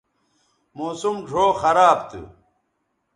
موسم 0.77 1.15
ڙھؤ 1.27 1.47
خراب 1.61 1.99
تھو 2.09 2.21